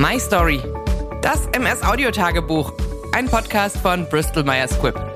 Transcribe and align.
My 0.00 0.18
Story. 0.18 0.62
Das 1.20 1.46
MS 1.52 1.82
Audio 1.82 2.10
Tagebuch. 2.10 2.72
Ein 3.12 3.26
Podcast 3.28 3.76
von 3.76 4.08
Bristol 4.08 4.44
Myers 4.44 4.70
Squibb. 4.70 5.09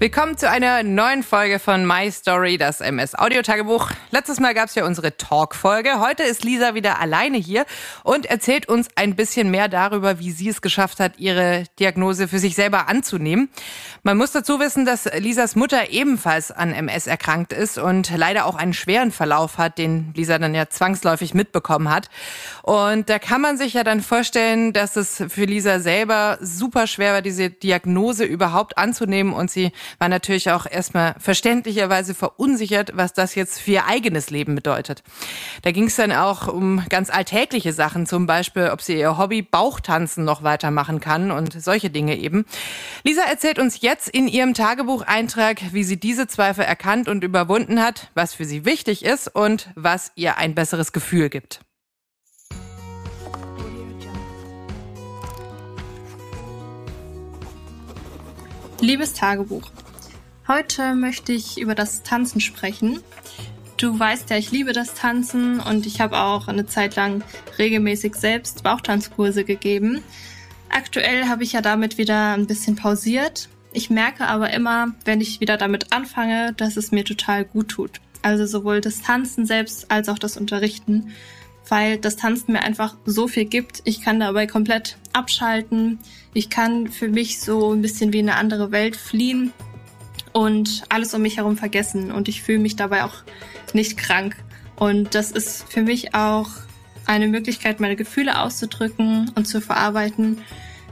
Willkommen 0.00 0.36
zu 0.36 0.50
einer 0.50 0.82
neuen 0.82 1.22
Folge 1.22 1.60
von 1.60 1.86
My 1.86 2.10
Story, 2.10 2.58
das 2.58 2.80
MS 2.80 3.14
Audio 3.14 3.42
Tagebuch. 3.42 3.90
Letztes 4.10 4.40
Mal 4.40 4.52
gab 4.52 4.68
es 4.68 4.74
ja 4.74 4.84
unsere 4.84 5.16
Talk-Folge. 5.16 6.00
Heute 6.00 6.24
ist 6.24 6.44
Lisa 6.44 6.74
wieder 6.74 7.00
alleine 7.00 7.38
hier 7.38 7.64
und 8.02 8.26
erzählt 8.26 8.68
uns 8.68 8.88
ein 8.96 9.14
bisschen 9.14 9.52
mehr 9.52 9.68
darüber, 9.68 10.18
wie 10.18 10.32
sie 10.32 10.48
es 10.48 10.62
geschafft 10.62 10.98
hat, 10.98 11.18
ihre 11.18 11.62
Diagnose 11.78 12.26
für 12.26 12.40
sich 12.40 12.56
selber 12.56 12.88
anzunehmen. 12.88 13.50
Man 14.02 14.18
muss 14.18 14.32
dazu 14.32 14.58
wissen, 14.58 14.84
dass 14.84 15.04
Lisas 15.16 15.54
Mutter 15.54 15.88
ebenfalls 15.90 16.50
an 16.50 16.72
MS 16.72 17.06
erkrankt 17.06 17.52
ist 17.52 17.78
und 17.78 18.10
leider 18.16 18.46
auch 18.46 18.56
einen 18.56 18.74
schweren 18.74 19.12
Verlauf 19.12 19.58
hat, 19.58 19.78
den 19.78 20.12
Lisa 20.16 20.38
dann 20.40 20.56
ja 20.56 20.68
zwangsläufig 20.68 21.34
mitbekommen 21.34 21.88
hat. 21.88 22.10
Und 22.62 23.08
da 23.08 23.20
kann 23.20 23.40
man 23.40 23.56
sich 23.56 23.74
ja 23.74 23.84
dann 23.84 24.00
vorstellen, 24.00 24.72
dass 24.72 24.96
es 24.96 25.22
für 25.28 25.44
Lisa 25.44 25.78
selber 25.78 26.36
super 26.40 26.88
schwer 26.88 27.12
war, 27.14 27.22
diese 27.22 27.48
Diagnose 27.48 28.24
überhaupt 28.24 28.76
anzunehmen 28.76 29.32
und 29.32 29.52
sie 29.52 29.70
war 29.98 30.08
natürlich 30.08 30.50
auch 30.50 30.66
erstmal 30.66 31.14
verständlicherweise 31.18 32.14
verunsichert, 32.14 32.92
was 32.94 33.12
das 33.12 33.34
jetzt 33.34 33.60
für 33.60 33.72
ihr 33.72 33.86
eigenes 33.86 34.30
Leben 34.30 34.54
bedeutet. 34.54 35.02
Da 35.62 35.72
ging 35.72 35.86
es 35.86 35.96
dann 35.96 36.12
auch 36.12 36.48
um 36.48 36.84
ganz 36.88 37.10
alltägliche 37.10 37.72
Sachen, 37.72 38.06
zum 38.06 38.26
Beispiel, 38.26 38.70
ob 38.70 38.82
sie 38.82 38.98
ihr 38.98 39.18
Hobby 39.18 39.42
Bauchtanzen 39.42 40.24
noch 40.24 40.42
weitermachen 40.42 41.00
kann 41.00 41.30
und 41.30 41.60
solche 41.60 41.90
Dinge 41.90 42.16
eben. 42.16 42.44
Lisa 43.02 43.22
erzählt 43.22 43.58
uns 43.58 43.80
jetzt 43.80 44.08
in 44.08 44.28
ihrem 44.28 44.54
Tagebucheintrag, 44.54 45.72
wie 45.72 45.84
sie 45.84 45.98
diese 45.98 46.26
Zweifel 46.26 46.64
erkannt 46.64 47.08
und 47.08 47.24
überwunden 47.24 47.80
hat, 47.80 48.10
was 48.14 48.34
für 48.34 48.44
sie 48.44 48.64
wichtig 48.64 49.04
ist 49.04 49.28
und 49.28 49.70
was 49.74 50.12
ihr 50.14 50.38
ein 50.38 50.54
besseres 50.54 50.92
Gefühl 50.92 51.28
gibt. 51.28 51.60
Liebes 58.80 59.14
Tagebuch, 59.14 59.62
heute 60.46 60.94
möchte 60.94 61.32
ich 61.32 61.58
über 61.58 61.74
das 61.74 62.02
Tanzen 62.02 62.40
sprechen. 62.40 63.00
Du 63.76 63.98
weißt 63.98 64.30
ja, 64.30 64.36
ich 64.36 64.50
liebe 64.50 64.72
das 64.72 64.94
Tanzen 64.94 65.58
und 65.60 65.86
ich 65.86 66.00
habe 66.00 66.18
auch 66.18 66.48
eine 66.48 66.66
Zeit 66.66 66.96
lang 66.96 67.22
regelmäßig 67.58 68.14
selbst 68.14 68.62
Bauchtanzkurse 68.62 69.44
gegeben. 69.44 70.02
Aktuell 70.68 71.28
habe 71.28 71.42
ich 71.42 71.52
ja 71.52 71.60
damit 71.60 71.98
wieder 71.98 72.34
ein 72.34 72.46
bisschen 72.46 72.76
pausiert. 72.76 73.48
Ich 73.72 73.90
merke 73.90 74.26
aber 74.26 74.50
immer, 74.52 74.94
wenn 75.04 75.20
ich 75.20 75.40
wieder 75.40 75.56
damit 75.56 75.92
anfange, 75.92 76.52
dass 76.56 76.76
es 76.76 76.92
mir 76.92 77.04
total 77.04 77.44
gut 77.44 77.68
tut. 77.68 78.00
Also 78.22 78.46
sowohl 78.46 78.80
das 78.80 79.02
Tanzen 79.02 79.46
selbst 79.46 79.90
als 79.90 80.08
auch 80.08 80.18
das 80.18 80.36
Unterrichten, 80.36 81.12
weil 81.68 81.98
das 81.98 82.16
Tanzen 82.16 82.52
mir 82.52 82.62
einfach 82.62 82.96
so 83.04 83.28
viel 83.28 83.44
gibt. 83.44 83.82
Ich 83.84 84.00
kann 84.00 84.20
dabei 84.20 84.46
komplett 84.46 84.96
abschalten. 85.12 85.98
Ich 86.32 86.48
kann 86.50 86.88
für 86.88 87.08
mich 87.08 87.40
so 87.40 87.72
ein 87.72 87.82
bisschen 87.82 88.12
wie 88.12 88.20
in 88.20 88.28
eine 88.28 88.38
andere 88.38 88.70
Welt 88.70 88.96
fliehen 88.96 89.52
und 90.34 90.82
alles 90.90 91.14
um 91.14 91.22
mich 91.22 91.38
herum 91.38 91.56
vergessen. 91.56 92.12
Und 92.12 92.28
ich 92.28 92.42
fühle 92.42 92.58
mich 92.58 92.76
dabei 92.76 93.04
auch 93.04 93.14
nicht 93.72 93.96
krank. 93.96 94.36
Und 94.76 95.14
das 95.14 95.30
ist 95.30 95.64
für 95.72 95.80
mich 95.80 96.14
auch 96.14 96.48
eine 97.06 97.28
Möglichkeit, 97.28 97.80
meine 97.80 97.96
Gefühle 97.96 98.40
auszudrücken 98.40 99.30
und 99.34 99.46
zu 99.46 99.62
verarbeiten. 99.62 100.42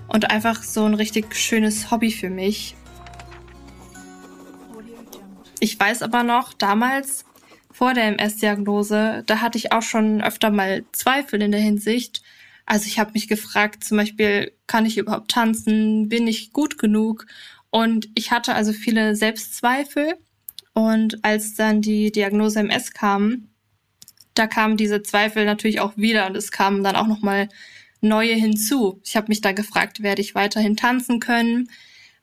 Und 0.06 0.30
einfach 0.30 0.62
so 0.62 0.84
ein 0.84 0.94
richtig 0.94 1.34
schönes 1.34 1.90
Hobby 1.90 2.12
für 2.12 2.30
mich. 2.30 2.76
Ich 5.58 5.78
weiß 5.78 6.02
aber 6.02 6.22
noch, 6.22 6.52
damals 6.52 7.24
vor 7.70 7.94
der 7.94 8.06
MS-Diagnose, 8.06 9.24
da 9.26 9.40
hatte 9.40 9.58
ich 9.58 9.72
auch 9.72 9.82
schon 9.82 10.22
öfter 10.22 10.50
mal 10.50 10.84
Zweifel 10.92 11.42
in 11.42 11.50
der 11.50 11.60
Hinsicht, 11.60 12.22
also 12.64 12.86
ich 12.86 12.98
habe 12.98 13.12
mich 13.12 13.28
gefragt, 13.28 13.84
zum 13.84 13.96
Beispiel, 13.96 14.52
kann 14.66 14.86
ich 14.86 14.98
überhaupt 14.98 15.30
tanzen? 15.30 16.08
Bin 16.08 16.26
ich 16.26 16.52
gut 16.52 16.78
genug? 16.78 17.26
Und 17.72 18.09
ich 18.15 18.31
hatte 18.31 18.55
also 18.55 18.72
viele 18.72 19.16
Selbstzweifel. 19.16 20.15
Und 20.75 21.25
als 21.25 21.55
dann 21.55 21.81
die 21.81 22.12
Diagnose 22.12 22.60
MS 22.60 22.93
kam, 22.93 23.49
da 24.34 24.47
kamen 24.47 24.77
diese 24.77 25.03
Zweifel 25.03 25.44
natürlich 25.44 25.81
auch 25.81 25.97
wieder 25.97 26.27
und 26.27 26.37
es 26.37 26.53
kamen 26.53 26.84
dann 26.84 26.97
auch 26.97 27.06
nochmal 27.06 27.49
neue 28.00 28.34
hinzu. 28.34 29.00
Ich 29.05 29.16
habe 29.16 29.28
mich 29.28 29.41
da 29.41 29.53
gefragt, 29.53 30.03
werde 30.03 30.21
ich 30.21 30.34
weiterhin 30.34 30.77
tanzen 30.77 31.19
können? 31.19 31.71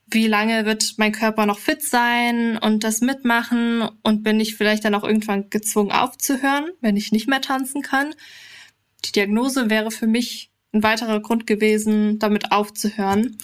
Wie 0.06 0.26
lange 0.26 0.66
wird 0.66 0.94
mein 0.98 1.12
Körper 1.12 1.46
noch 1.46 1.58
fit 1.58 1.82
sein 1.82 2.56
und 2.58 2.84
das 2.84 3.00
mitmachen? 3.00 3.88
Und 4.02 4.22
bin 4.22 4.38
ich 4.38 4.56
vielleicht 4.56 4.84
dann 4.84 4.94
auch 4.94 5.04
irgendwann 5.04 5.50
gezwungen 5.50 5.92
aufzuhören, 5.92 6.70
wenn 6.80 6.96
ich 6.96 7.12
nicht 7.12 7.28
mehr 7.28 7.40
tanzen 7.40 7.82
kann? 7.82 8.14
Die 9.04 9.12
Diagnose 9.12 9.68
wäre 9.68 9.90
für 9.90 10.06
mich 10.06 10.50
ein 10.72 10.82
weiterer 10.82 11.20
Grund 11.20 11.46
gewesen, 11.46 12.18
damit 12.20 12.52
aufzuhören. 12.52 13.36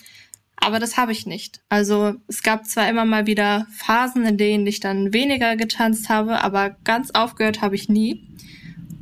Aber 0.57 0.79
das 0.79 0.97
habe 0.97 1.13
ich 1.13 1.27
nicht. 1.27 1.61
Also 1.69 2.15
es 2.29 2.43
gab 2.43 2.67
zwar 2.67 2.89
immer 2.89 3.05
mal 3.05 3.27
wieder 3.27 3.67
Phasen, 3.71 4.25
in 4.25 4.39
denen 4.39 4.67
ich 4.67 4.81
dann 4.81 5.13
weniger 5.13 5.57
getanzt 5.57 6.09
habe, 6.09 6.43
aber 6.43 6.71
ganz 6.85 7.11
aufgehört 7.13 7.61
habe 7.61 7.75
ich 7.75 7.89
nie. 7.89 8.27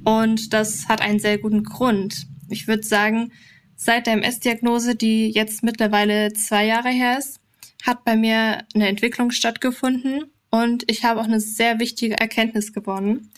Und 0.05 0.53
das 0.53 0.89
hat 0.89 1.01
einen 1.01 1.21
sehr 1.21 1.39
guten 1.39 1.63
Grund. 1.63 2.27
Ich 2.51 2.69
würde 2.69 2.83
sagen, 2.83 3.33
seit 3.77 4.07
der 4.07 4.15
MS-Diagnose, 4.15 4.95
die 4.95 5.31
jetzt 5.31 5.63
mittlerweile 5.63 6.33
zwei 6.33 6.67
Jahre 6.67 6.91
her 6.91 7.19
ist, 7.19 7.41
hat 7.85 8.05
bei 8.05 8.17
mir 8.17 8.65
eine 8.75 8.89
Entwicklung 8.89 9.31
stattgefunden 9.31 10.25
und 10.51 10.85
ich 10.91 11.05
habe 11.05 11.21
auch 11.21 11.25
eine 11.25 11.41
sehr 11.41 11.79
wichtige 11.81 12.19
Erkenntnis 12.19 12.73
gewonnen. 12.73 13.31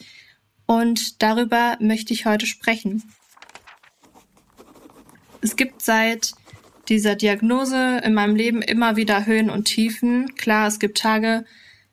Und 0.66 1.22
darüber 1.22 1.76
möchte 1.80 2.12
ich 2.12 2.26
heute 2.26 2.46
sprechen. 2.46 3.02
Es 5.40 5.56
gibt 5.56 5.80
seit 5.80 6.32
dieser 6.88 7.16
Diagnose 7.16 8.00
in 8.04 8.14
meinem 8.14 8.36
Leben 8.36 8.62
immer 8.62 8.96
wieder 8.96 9.26
Höhen 9.26 9.50
und 9.50 9.64
Tiefen. 9.64 10.34
Klar, 10.36 10.68
es 10.68 10.78
gibt 10.78 10.98
Tage, 10.98 11.44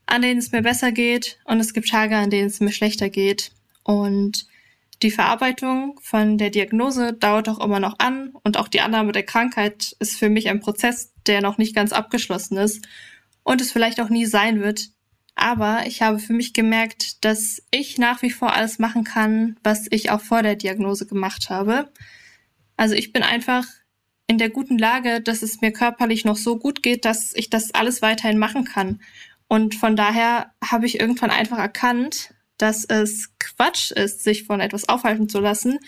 an 0.05 0.21
denen 0.21 0.39
es 0.39 0.51
mir 0.51 0.61
besser 0.61 0.91
geht 0.91 1.39
und 1.45 1.59
es 1.59 1.73
gibt 1.73 1.89
Tage, 1.89 2.15
an 2.17 2.29
denen 2.29 2.47
es 2.47 2.59
mir 2.59 2.71
schlechter 2.71 3.09
geht. 3.09 3.51
Und 3.83 4.47
die 5.01 5.11
Verarbeitung 5.11 5.99
von 6.01 6.37
der 6.37 6.49
Diagnose 6.49 7.13
dauert 7.13 7.49
auch 7.49 7.59
immer 7.59 7.79
noch 7.79 7.99
an 7.99 8.31
und 8.43 8.57
auch 8.57 8.67
die 8.67 8.81
Annahme 8.81 9.11
der 9.11 9.23
Krankheit 9.23 9.95
ist 9.99 10.17
für 10.17 10.29
mich 10.29 10.49
ein 10.49 10.61
Prozess, 10.61 11.11
der 11.27 11.41
noch 11.41 11.57
nicht 11.57 11.75
ganz 11.75 11.91
abgeschlossen 11.91 12.57
ist 12.57 12.87
und 13.43 13.61
es 13.61 13.71
vielleicht 13.71 13.99
auch 13.99 14.09
nie 14.09 14.25
sein 14.25 14.61
wird, 14.61 14.89
aber 15.35 15.85
ich 15.87 16.01
habe 16.01 16.19
für 16.19 16.33
mich 16.33 16.53
gemerkt, 16.53 17.25
dass 17.25 17.63
ich 17.71 17.97
nach 17.97 18.21
wie 18.21 18.29
vor 18.29 18.53
alles 18.53 18.79
machen 18.79 19.03
kann, 19.03 19.57
was 19.63 19.87
ich 19.89 20.11
auch 20.11 20.21
vor 20.21 20.43
der 20.43 20.55
Diagnose 20.55 21.07
gemacht 21.07 21.49
habe. 21.49 21.91
Also 22.77 22.95
ich 22.95 23.13
bin 23.13 23.23
einfach 23.23 23.65
in 24.27 24.37
der 24.37 24.49
guten 24.49 24.77
Lage, 24.77 25.21
dass 25.21 25.41
es 25.41 25.61
mir 25.61 25.71
körperlich 25.71 26.25
noch 26.25 26.37
so 26.37 26.57
gut 26.57 26.81
geht, 26.81 27.05
dass 27.05 27.33
ich 27.35 27.49
das 27.49 27.73
alles 27.73 28.01
weiterhin 28.01 28.37
machen 28.37 28.65
kann. 28.65 29.01
Und 29.47 29.75
von 29.75 29.95
daher 29.95 30.51
habe 30.63 30.85
ich 30.85 30.99
irgendwann 30.99 31.29
einfach 31.29 31.57
erkannt, 31.59 32.33
dass 32.57 32.85
es 32.85 33.31
Quatsch 33.39 33.91
ist, 33.91 34.23
sich 34.23 34.45
von 34.45 34.59
etwas 34.59 34.87
aufhalten 34.87 35.29
zu 35.29 35.39
lassen, 35.39 35.79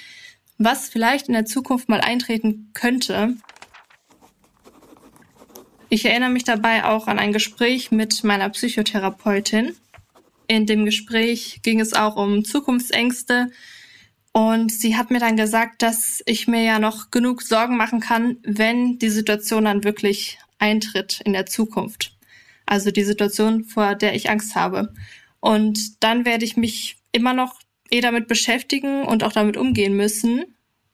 was 0.57 0.89
vielleicht 0.89 1.27
in 1.27 1.33
der 1.33 1.45
Zukunft 1.45 1.89
mal 1.89 2.01
eintreten 2.01 2.71
könnte. 2.73 3.35
Ich 5.89 6.05
erinnere 6.05 6.29
mich 6.29 6.43
dabei 6.43 6.85
auch 6.85 7.07
an 7.07 7.19
ein 7.19 7.31
Gespräch 7.31 7.91
mit 7.91 8.23
meiner 8.23 8.49
Psychotherapeutin. 8.49 9.75
In 10.47 10.65
dem 10.65 10.85
Gespräch 10.85 11.61
ging 11.63 11.79
es 11.79 11.93
auch 11.93 12.17
um 12.17 12.43
Zukunftsängste 12.43 13.51
und 14.37 14.69
sie 14.69 14.97
hat 14.97 15.11
mir 15.11 15.19
dann 15.19 15.37
gesagt, 15.37 15.81
dass 15.81 16.21
ich 16.25 16.45
mir 16.45 16.61
ja 16.61 16.77
noch 16.77 17.09
genug 17.09 17.41
Sorgen 17.41 17.77
machen 17.77 18.01
kann, 18.01 18.35
wenn 18.43 18.99
die 18.99 19.07
Situation 19.07 19.63
dann 19.63 19.85
wirklich 19.85 20.39
eintritt 20.59 21.21
in 21.23 21.31
der 21.31 21.45
Zukunft. 21.45 22.17
Also 22.65 22.91
die 22.91 23.05
Situation, 23.05 23.63
vor 23.63 23.95
der 23.95 24.13
ich 24.13 24.29
Angst 24.29 24.53
habe. 24.57 24.93
Und 25.39 26.03
dann 26.03 26.25
werde 26.25 26.43
ich 26.43 26.57
mich 26.57 26.97
immer 27.13 27.33
noch 27.33 27.61
eh 27.89 28.01
damit 28.01 28.27
beschäftigen 28.27 29.05
und 29.05 29.23
auch 29.23 29.31
damit 29.31 29.55
umgehen 29.55 29.95
müssen, 29.95 30.43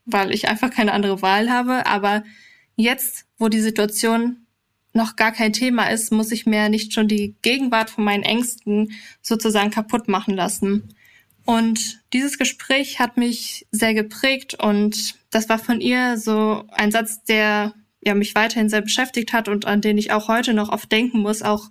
weil 0.06 0.30
ich 0.36 0.48
einfach 0.48 0.70
keine 0.70 0.94
andere 0.94 1.24
Wahl 1.24 1.50
habe. 1.50 1.88
Aber 1.88 2.24
jetzt, 2.76 3.26
wo 3.40 3.50
die 3.50 3.62
Situation 3.62 4.46
noch 4.94 5.16
gar 5.16 5.32
kein 5.32 5.52
Thema 5.52 5.90
ist, 5.90 6.12
muss 6.12 6.32
ich 6.32 6.46
mir 6.46 6.70
nicht 6.70 6.94
schon 6.94 7.08
die 7.08 7.34
Gegenwart 7.42 7.90
von 7.90 8.04
meinen 8.04 8.22
Ängsten 8.22 8.92
sozusagen 9.24 9.72
kaputt 9.72 10.08
machen 10.08 10.36
lassen. 10.36 10.94
Und 11.46 12.02
dieses 12.14 12.38
Gespräch 12.38 13.00
hat 13.00 13.18
mich 13.18 13.66
sehr 13.72 13.94
geprägt 13.94 14.54
und 14.56 15.16
das 15.32 15.50
war 15.50 15.60
von 15.60 15.82
ihr 15.82 16.18
so 16.18 16.66
ein 16.72 16.92
Satz, 16.92 17.24
der 17.24 17.74
ja 18.04 18.16
mich 18.16 18.36
weiterhin 18.36 18.70
sehr 18.70 18.82
beschäftigt 18.82 19.34
hat 19.34 19.48
und 19.48 19.66
an 19.66 19.82
den 19.82 19.98
ich 19.98 20.12
auch 20.12 20.28
heute 20.28 20.54
noch 20.54 20.70
oft 20.70 20.92
denken 20.92 21.20
muss, 21.20 21.42
auch 21.42 21.70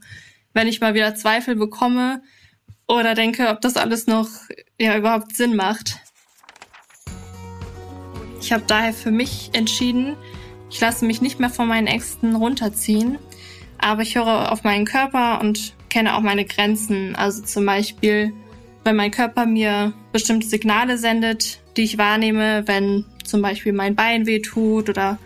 wenn 0.53 0.69
ich 0.69 0.81
mal 0.81 0.95
wieder 0.95 1.15
Zweifel 1.15 1.57
bekomme 1.57 2.23
oder 2.89 3.15
denke, 3.15 3.49
ob 3.49 3.61
das 3.61 3.77
alles 3.77 4.07
noch 4.07 4.29
ja 4.79 4.97
überhaupt 4.97 5.37
Sinn 5.37 5.55
macht. 5.55 5.99
Ich 8.41 8.53
habe 8.53 8.65
daher 8.67 8.93
für 8.93 9.11
mich 9.11 9.51
entschieden, 9.53 10.17
ich 10.71 10.81
lasse 10.81 11.05
mich 11.05 11.21
nicht 11.21 11.41
mehr 11.41 11.51
von 11.51 11.69
meinen 11.69 11.87
Ängsten 11.87 12.35
runterziehen, 12.35 13.19
aber 13.79 14.03
ich 14.03 14.17
höre 14.17 14.51
auf 14.51 14.65
meinen 14.65 14.85
Körper 14.85 15.41
und 15.41 15.75
kenne 15.89 16.17
auch 16.17 16.21
meine 16.21 16.45
Grenzen. 16.45 17.15
Also 17.17 17.43
zum 17.43 17.67
Beispiel 17.67 18.33
wenn 18.85 18.97
mein 18.97 19.11
Körper 19.11 19.47
mir 19.47 19.93
bestimmte 20.13 20.47
Signale 20.47 20.99
sendet, 20.99 21.61
die 21.77 21.83
ich 21.83 21.99
wahrnehme, 21.99 22.67
wenn 22.67 23.05
zum 23.25 23.43
Beispiel 23.43 23.73
mein 23.73 23.95
Bein 23.95 24.27
weh 24.27 24.41
tut 24.41 24.89
oder 24.89 25.19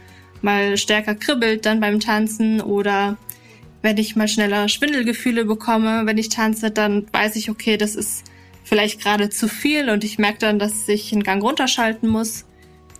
mal 0.43 0.77
stärker 0.77 1.15
kribbelt 1.15 1.65
dann 1.65 1.81
beim 1.81 2.01
Tanzen 2.01 2.61
oder 2.61 3.17
wenn 3.83 3.99
ich 3.99 4.17
mal 4.17 4.29
schneller 4.29 4.69
Schwindelgefühle 4.69 5.45
bekomme, 5.45 6.07
wenn 6.07 6.19
ich 6.19 6.29
tanze, 6.29 6.71
dann 6.71 7.07
weiß 7.13 7.37
ich, 7.37 7.51
okay, 7.51 7.77
das 7.77 7.95
ist 7.95 8.25
vielleicht 8.63 9.01
gerade 9.01 9.31
zu 9.31 9.49
viel 9.49 9.91
und 9.91 10.05
ich 10.05 10.19
merke 10.19 10.39
dann, 10.39 10.59
dass 10.59 10.89
ich 10.89 11.13
einen 11.13 11.23
Gang 11.23 11.43
runterschalten 11.43 12.09
muss. 12.09 12.47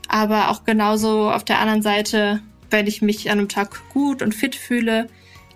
Aber 0.09 0.51
auch 0.51 0.65
genauso 0.65 1.31
auf 1.31 1.45
der 1.45 1.59
anderen 1.59 1.81
Seite, 1.81 2.41
wenn 2.71 2.87
ich 2.87 3.01
mich 3.01 3.31
an 3.31 3.39
einem 3.39 3.49
Tag 3.49 3.81
gut 3.93 4.21
und 4.21 4.35
fit 4.35 4.55
fühle, 4.55 5.09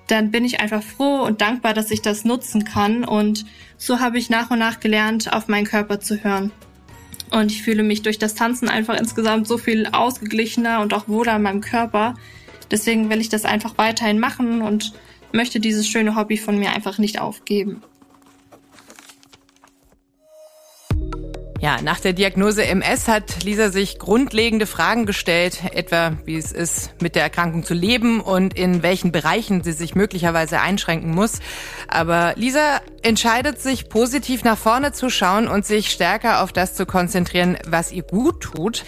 dann 0.09 0.31
bin 0.31 0.45
ich 0.45 0.61
einfach 0.61 0.83
froh 0.83 1.23
und 1.23 1.41
dankbar, 1.41 1.75
dass 1.75 1.91
ich 1.91 2.03
das 2.03 2.25
nutzen 2.25 2.65
kann. 2.65 3.05
Und 3.05 3.47
so 3.77 4.01
habe 4.01 4.19
ich 4.19 4.31
nach 4.31 4.51
und 4.51 4.59
nach 4.59 4.81
gelernt, 4.81 5.33
auf 5.33 5.49
meinen 5.49 5.67
Körper 5.67 6.01
zu 6.01 6.23
hören. 6.25 6.51
Und 7.31 7.53
ich 7.53 7.63
fühle 7.63 7.83
mich 7.83 8.03
durch 8.03 8.19
das 8.19 8.35
Tanzen 8.35 8.69
einfach 8.69 8.99
insgesamt 8.99 9.47
so 9.47 9.59
viel 9.59 9.87
ausgeglichener 9.93 10.81
und 10.81 10.95
auch 10.95 11.09
wohler 11.09 11.37
in 11.37 11.43
meinem 11.43 11.61
Körper. 11.61 12.15
Deswegen 12.71 13.11
will 13.11 13.21
ich 13.21 13.29
das 13.29 13.45
einfach 13.45 13.77
weiterhin 13.77 14.19
machen 14.19 14.63
und 14.63 14.93
möchte 15.33 15.61
dieses 15.61 15.87
schöne 15.87 16.17
Hobby 16.17 16.39
von 16.39 16.59
mir 16.59 16.73
einfach 16.73 16.99
nicht 16.99 17.21
aufgeben. 17.21 17.83
Ja, 21.61 21.83
nach 21.83 21.99
der 21.99 22.13
Diagnose 22.13 22.65
MS 22.65 23.09
hat 23.09 23.43
Lisa 23.43 23.71
sich 23.71 23.99
grundlegende 23.99 24.65
Fragen 24.65 25.07
gestellt, 25.07 25.59
etwa 25.73 26.13
wie 26.25 26.37
es 26.37 26.53
ist, 26.53 26.93
mit 27.03 27.17
der 27.17 27.25
Erkrankung 27.25 27.65
zu 27.65 27.75
leben 27.75 28.21
und 28.21 28.57
in 28.57 28.85
welchen 28.85 29.11
Bereichen 29.11 29.65
sie 29.65 29.73
sich 29.73 29.97
möglicherweise 29.97 30.61
einschränken 30.61 31.11
muss. 31.11 31.41
Aber 31.89 32.35
Lisa 32.37 32.81
entscheidet 33.03 33.61
sich, 33.61 33.89
positiv 33.89 34.45
nach 34.45 34.57
vorne 34.57 34.93
zu 34.93 35.11
schauen 35.11 35.49
und 35.49 35.67
sich 35.67 35.91
stärker 35.91 36.45
auf 36.45 36.53
das 36.53 36.75
zu 36.75 36.87
konzentrieren, 36.87 37.59
was 37.67 37.91
ihr 37.91 38.05
gut 38.05 38.41
tut. 38.41 38.85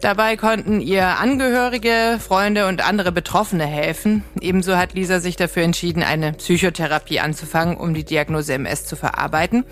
Dabei 0.00 0.36
konnten 0.36 0.80
ihr 0.80 1.18
Angehörige, 1.18 2.20
Freunde 2.24 2.68
und 2.68 2.86
andere 2.86 3.10
Betroffene 3.10 3.66
helfen. 3.66 4.22
Ebenso 4.40 4.76
hat 4.76 4.94
Lisa 4.94 5.18
sich 5.18 5.34
dafür 5.34 5.64
entschieden, 5.64 6.04
eine 6.04 6.34
Psychotherapie 6.34 7.18
anzufangen, 7.18 7.76
um 7.76 7.94
die 7.94 8.04
Diagnose 8.04 8.54
MS 8.54 8.86
zu 8.86 8.94
verarbeiten. 8.94 9.64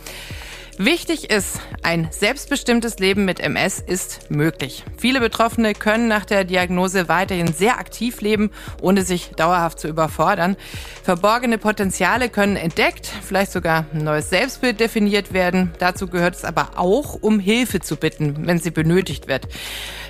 Wichtig 0.83 1.29
ist, 1.29 1.61
ein 1.83 2.09
selbstbestimmtes 2.11 3.01
Leben 3.01 3.27
mit 3.27 3.39
MS 3.39 3.85
ist 3.87 4.31
möglich. 4.31 4.83
Viele 4.97 5.21
Betroffene 5.21 5.75
können 5.75 6.09
nach 6.09 6.25
der 6.25 6.45
Diagnose 6.45 7.07
weiterhin 7.07 7.53
sehr 7.53 7.79
aktiv 7.79 8.23
leben, 8.23 8.51
ohne 8.81 9.03
sich 9.03 9.33
dauerhaft 9.37 9.79
zu 9.79 9.89
überfordern. 9.89 10.57
Verborgene 11.03 11.59
Potenziale 11.59 12.31
können 12.31 12.57
entdeckt, 12.57 13.13
vielleicht 13.23 13.53
sogar 13.53 13.85
ein 13.93 14.05
neues 14.05 14.31
Selbstbild 14.31 14.81
definiert 14.81 15.35
werden. 15.35 15.71
Dazu 15.79 16.07
gehört 16.07 16.37
es 16.37 16.47
aber 16.47 16.71
auch, 16.77 17.15
um 17.21 17.41
Hilfe 17.41 17.81
zu 17.81 17.97
bitten, 17.97 18.47
wenn 18.47 18.59
sie 18.59 18.71
benötigt 18.71 19.29
wird. 19.29 19.49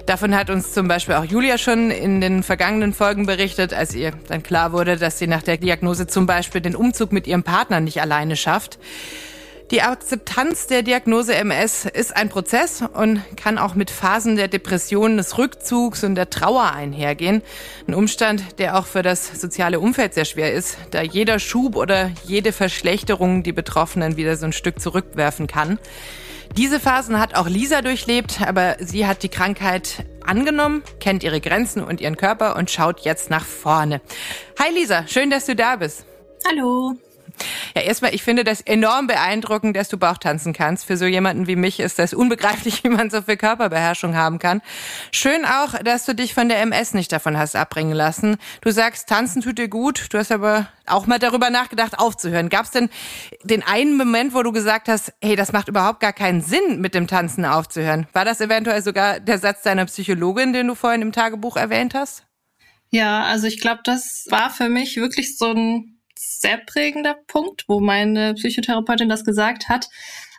Davon 0.06 0.36
hat 0.36 0.50
uns 0.50 0.72
zum 0.72 0.86
Beispiel 0.86 1.16
auch 1.16 1.24
Julia 1.24 1.58
schon 1.58 1.90
in 1.90 2.20
den 2.20 2.44
vergangenen 2.44 2.92
Folgen 2.92 3.26
berichtet, 3.26 3.74
als 3.74 3.92
ihr 3.92 4.12
dann 4.28 4.44
klar 4.44 4.70
wurde, 4.70 4.96
dass 4.96 5.18
sie 5.18 5.26
nach 5.26 5.42
der 5.42 5.56
Diagnose 5.56 6.06
zum 6.06 6.26
Beispiel 6.26 6.60
den 6.60 6.76
Umzug 6.76 7.10
mit 7.10 7.26
ihrem 7.26 7.42
Partner 7.42 7.80
nicht 7.80 8.00
alleine 8.00 8.36
schafft. 8.36 8.78
Die 9.70 9.82
Akzeptanz 9.82 10.66
der 10.66 10.82
Diagnose 10.82 11.32
MS 11.32 11.84
ist 11.84 12.16
ein 12.16 12.28
Prozess 12.28 12.82
und 12.92 13.22
kann 13.36 13.56
auch 13.56 13.76
mit 13.76 13.92
Phasen 13.92 14.34
der 14.34 14.48
Depression, 14.48 15.16
des 15.16 15.38
Rückzugs 15.38 16.02
und 16.02 16.16
der 16.16 16.28
Trauer 16.28 16.72
einhergehen. 16.72 17.40
Ein 17.86 17.94
Umstand, 17.94 18.58
der 18.58 18.76
auch 18.76 18.86
für 18.86 19.02
das 19.02 19.40
soziale 19.40 19.78
Umfeld 19.78 20.14
sehr 20.14 20.24
schwer 20.24 20.52
ist, 20.52 20.76
da 20.90 21.02
jeder 21.02 21.38
Schub 21.38 21.76
oder 21.76 22.10
jede 22.24 22.50
Verschlechterung 22.50 23.44
die 23.44 23.52
Betroffenen 23.52 24.16
wieder 24.16 24.36
so 24.36 24.46
ein 24.46 24.52
Stück 24.52 24.80
zurückwerfen 24.80 25.46
kann. 25.46 25.78
Diese 26.56 26.80
Phasen 26.80 27.20
hat 27.20 27.36
auch 27.36 27.48
Lisa 27.48 27.80
durchlebt, 27.80 28.40
aber 28.44 28.74
sie 28.80 29.06
hat 29.06 29.22
die 29.22 29.28
Krankheit 29.28 30.04
angenommen, 30.26 30.82
kennt 30.98 31.22
ihre 31.22 31.40
Grenzen 31.40 31.84
und 31.84 32.00
ihren 32.00 32.16
Körper 32.16 32.56
und 32.56 32.72
schaut 32.72 33.00
jetzt 33.00 33.30
nach 33.30 33.44
vorne. 33.44 34.00
Hi 34.58 34.74
Lisa, 34.74 35.06
schön, 35.06 35.30
dass 35.30 35.46
du 35.46 35.54
da 35.54 35.76
bist. 35.76 36.04
Hallo. 36.48 36.96
Ja, 37.74 37.82
erstmal, 37.82 38.14
ich 38.14 38.22
finde 38.22 38.44
das 38.44 38.60
enorm 38.60 39.06
beeindruckend, 39.06 39.76
dass 39.76 39.88
du 39.88 39.96
Bauchtanzen 39.96 40.52
kannst. 40.52 40.84
Für 40.84 40.96
so 40.96 41.06
jemanden 41.06 41.46
wie 41.46 41.56
mich 41.56 41.80
ist 41.80 41.98
das 41.98 42.14
unbegreiflich, 42.14 42.84
wie 42.84 42.88
man 42.88 43.10
so 43.10 43.22
viel 43.22 43.36
Körperbeherrschung 43.36 44.14
haben 44.14 44.38
kann. 44.38 44.62
Schön 45.12 45.44
auch, 45.44 45.74
dass 45.82 46.04
du 46.04 46.14
dich 46.14 46.34
von 46.34 46.48
der 46.48 46.60
MS 46.60 46.94
nicht 46.94 47.12
davon 47.12 47.38
hast 47.38 47.56
abbringen 47.56 47.92
lassen. 47.92 48.36
Du 48.60 48.70
sagst, 48.70 49.08
tanzen 49.08 49.42
tut 49.42 49.58
dir 49.58 49.68
gut. 49.68 50.06
Du 50.12 50.18
hast 50.18 50.32
aber 50.32 50.68
auch 50.86 51.06
mal 51.06 51.18
darüber 51.18 51.50
nachgedacht, 51.50 51.98
aufzuhören. 51.98 52.48
Gab 52.48 52.64
es 52.64 52.70
denn 52.72 52.90
den 53.44 53.62
einen 53.62 53.96
Moment, 53.96 54.34
wo 54.34 54.42
du 54.42 54.52
gesagt 54.52 54.88
hast, 54.88 55.12
hey, 55.22 55.36
das 55.36 55.52
macht 55.52 55.68
überhaupt 55.68 56.00
gar 56.00 56.12
keinen 56.12 56.42
Sinn, 56.42 56.80
mit 56.80 56.94
dem 56.94 57.06
Tanzen 57.06 57.44
aufzuhören? 57.44 58.06
War 58.12 58.24
das 58.24 58.40
eventuell 58.40 58.82
sogar 58.82 59.20
der 59.20 59.38
Satz 59.38 59.62
deiner 59.62 59.86
Psychologin, 59.86 60.52
den 60.52 60.66
du 60.66 60.74
vorhin 60.74 61.02
im 61.02 61.12
Tagebuch 61.12 61.56
erwähnt 61.56 61.94
hast? 61.94 62.24
Ja, 62.90 63.22
also 63.24 63.46
ich 63.46 63.60
glaube, 63.60 63.80
das 63.84 64.26
war 64.30 64.50
für 64.50 64.68
mich 64.68 64.96
wirklich 64.96 65.38
so 65.38 65.52
ein 65.52 65.99
sehr 66.20 66.58
prägender 66.58 67.16
Punkt, 67.26 67.64
wo 67.66 67.80
meine 67.80 68.34
Psychotherapeutin 68.34 69.08
das 69.08 69.24
gesagt 69.24 69.68
hat. 69.68 69.88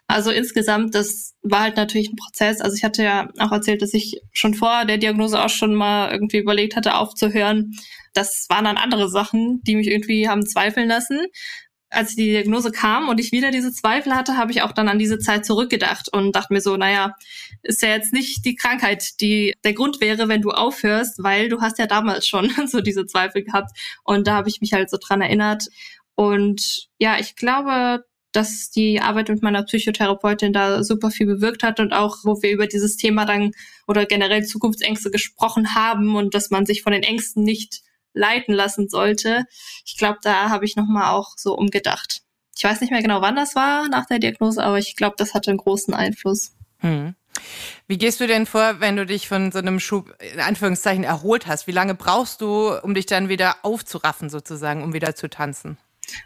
Also 0.08 0.30
insgesamt, 0.30 0.94
das 0.94 1.36
war 1.42 1.62
halt 1.62 1.78
natürlich 1.78 2.10
ein 2.10 2.18
Prozess. 2.18 2.60
Also 2.60 2.76
ich 2.76 2.84
hatte 2.84 3.04
ja 3.04 3.30
auch 3.40 3.52
erzählt, 3.52 3.82
dass 3.82 3.94
ich 3.94 4.22
schon 4.34 4.54
vor 4.54 4.86
der 4.86 4.98
Diagnose 4.98 5.42
auch 5.42 5.50
schon 5.50 5.74
mal 5.74 6.12
irgendwie 6.12 6.38
überlegt 6.40 6.76
hatte, 6.76 6.96
aufzuhören. 6.96 7.72
Das 8.14 8.46
waren 8.50 8.66
dann 8.66 8.78
andere 8.78 9.10
Sachen, 9.10 9.62
die 9.64 9.76
mich 9.76 9.88
irgendwie 9.88 10.28
haben 10.28 10.46
zweifeln 10.46 10.90
lassen 10.90 11.20
als 11.92 12.16
die 12.16 12.26
Diagnose 12.26 12.72
kam 12.72 13.10
und 13.10 13.20
ich 13.20 13.32
wieder 13.32 13.52
diese 13.52 13.74
Zweifel 13.74 14.16
hatte, 14.16 14.38
habe 14.38 14.52
ich 14.52 14.62
auch 14.62 14.72
dann 14.72 14.88
an 14.88 14.98
diese 14.98 15.20
Zeit 15.20 15.46
zurückgedacht 15.46 16.12
und 16.12 16.36
dachte 16.36 16.54
mir 16.54 16.62
so, 16.62 16.78
naja, 16.78 17.16
ist 17.64 17.82
ja 17.82 17.90
jetzt 17.90 18.14
nicht 18.14 18.46
die 18.46 18.56
Krankheit, 18.56 19.20
die 19.20 19.54
der 19.64 19.74
Grund 19.74 20.00
wäre, 20.00 20.30
wenn 20.30 20.42
du 20.42 20.52
aufhörst, 20.52 21.22
weil 21.22 21.50
du 21.50 21.62
hast 21.62 21.78
ja 21.80 21.88
damals 21.88 22.26
schon 22.28 22.50
so 22.68 22.82
diese 22.82 23.06
Zweifel 23.06 23.44
gehabt. 23.44 23.78
Und 24.04 24.26
da 24.28 24.36
habe 24.36 24.50
ich 24.50 24.62
mich 24.62 24.74
halt 24.74 24.90
so 24.90 24.98
dran 25.00 25.22
erinnert. 25.22 25.68
Und 26.16 26.88
ja, 26.98 27.20
ich 27.20 27.36
glaube, 27.36 28.06
dass 28.32 28.72
die 28.72 29.02
Arbeit 29.02 29.28
mit 29.28 29.42
meiner 29.42 29.64
Psychotherapeutin 29.64 30.54
da 30.54 30.84
super 30.84 31.12
viel 31.12 31.26
bewirkt 31.26 31.64
hat 31.64 31.82
und 31.82 31.92
auch, 31.92 32.20
wo 32.24 32.42
wir 32.42 32.52
über 32.52 32.68
dieses 32.68 32.96
Thema 32.96 33.26
dann 33.26 33.52
oder 33.88 34.06
generell 34.06 34.46
Zukunftsängste 34.46 35.12
gesprochen 35.12 35.76
haben 35.76 36.16
und 36.16 36.34
dass 36.34 36.50
man 36.50 36.66
sich 36.66 36.82
von 36.82 36.94
den 36.94 37.04
Ängsten 37.04 37.44
nicht 37.44 37.82
leiten 38.14 38.54
lassen 38.54 38.90
sollte. 38.90 39.46
Ich 39.86 39.98
glaube, 39.98 40.20
da 40.22 40.50
habe 40.50 40.66
ich 40.66 40.76
nochmal 40.76 41.12
auch 41.12 41.34
so 41.38 41.56
umgedacht. 41.56 42.22
Ich 42.58 42.64
weiß 42.64 42.82
nicht 42.82 42.92
mehr 42.92 43.02
genau, 43.02 43.22
wann 43.22 43.36
das 43.36 43.56
war 43.56 43.88
nach 43.90 44.06
der 44.06 44.20
Diagnose, 44.20 44.64
aber 44.64 44.78
ich 44.78 44.96
glaube, 44.96 45.16
das 45.18 45.34
hatte 45.34 45.50
einen 45.50 45.58
großen 45.58 45.94
Einfluss. 45.94 46.52
Hm. 46.80 47.16
Wie 47.88 47.98
gehst 47.98 48.20
du 48.20 48.28
denn 48.28 48.46
vor, 48.46 48.80
wenn 48.80 48.96
du 48.96 49.06
dich 49.06 49.28
von 49.28 49.52
so 49.52 49.60
einem 49.60 49.80
Schub 49.80 50.16
in 50.34 50.40
Anführungszeichen 50.40 51.04
erholt 51.04 51.48
hast? 51.48 51.68
Wie 51.68 51.72
lange 51.72 51.96
brauchst 51.96 52.42
du, 52.42 52.74
um 52.82 52.94
dich 52.94 53.06
dann 53.06 53.30
wieder 53.30 53.58
aufzuraffen 53.64 54.30
sozusagen, 54.30 54.84
um 54.84 54.94
wieder 54.94 55.16
zu 55.16 55.30
tanzen? 55.30 55.78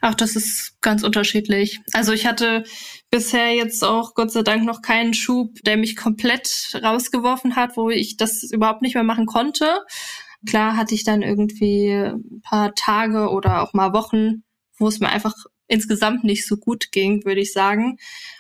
Ach, 0.02 0.16
das 0.16 0.36
ist 0.36 0.82
ganz 0.82 1.04
unterschiedlich. 1.04 1.80
Also 1.94 2.12
ich 2.14 2.26
hatte 2.26 2.64
bisher 3.12 3.54
jetzt 3.54 3.84
auch 3.84 4.14
Gott 4.14 4.32
sei 4.32 4.42
Dank 4.42 4.66
noch 4.66 4.82
keinen 4.82 5.14
Schub, 5.14 5.60
der 5.64 5.78
mich 5.78 5.96
komplett 5.96 6.80
rausgeworfen 6.82 7.56
hat, 7.56 7.78
wo 7.78 7.90
ich 7.90 8.18
das 8.18 8.44
überhaupt 8.44 8.82
nicht 8.82 8.96
mehr 8.96 9.04
machen 9.04 9.26
konnte. 9.26 9.80
Klar 10.46 10.78
hatte 10.78 10.96
ich 10.96 11.04
dann 11.04 11.22
irgendwie 11.22 11.92
ein 11.92 12.42
paar 12.42 12.74
Tage 12.76 13.30
oder 13.30 13.62
auch 13.64 13.74
mal 13.74 13.94
Wochen, 13.94 14.44
wo 14.78 14.88
es 14.88 15.00
mir 15.00 15.10
einfach 15.10 15.34
insgesamt 15.68 16.24
nicht 16.24 16.46
so 16.46 16.58
gut 16.58 16.92
ging, 16.92 17.26
würde 17.26 17.42
ich 17.42 17.54
sagen, 17.54 17.98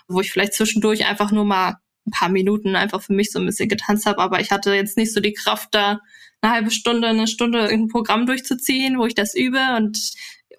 wo 0.07 0.21
ich 0.21 0.31
vielleicht 0.31 0.53
zwischendurch 0.53 1.05
einfach 1.05 1.31
nur 1.31 1.45
mal 1.45 1.77
ein 2.07 2.11
paar 2.11 2.29
Minuten 2.29 2.75
einfach 2.75 3.01
für 3.01 3.13
mich 3.13 3.31
so 3.31 3.39
ein 3.39 3.45
bisschen 3.45 3.69
getanzt 3.69 4.05
habe, 4.05 4.19
aber 4.19 4.39
ich 4.39 4.51
hatte 4.51 4.73
jetzt 4.73 4.97
nicht 4.97 5.11
so 5.11 5.19
die 5.19 5.33
Kraft 5.33 5.69
da 5.71 5.99
eine 6.41 6.53
halbe 6.53 6.71
Stunde, 6.71 7.07
eine 7.07 7.27
Stunde 7.27 7.61
irgendein 7.61 7.87
Programm 7.87 8.25
durchzuziehen, 8.27 8.99
wo 8.99 9.05
ich 9.05 9.15
das 9.15 9.33
übe 9.33 9.59
und 9.77 9.97